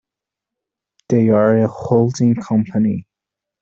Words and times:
They're 1.09 1.63
a 1.63 1.67
holding 1.67 2.33
company. 2.33 3.05